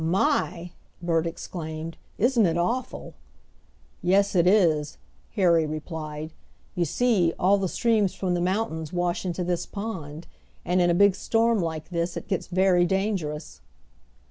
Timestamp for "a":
10.89-10.95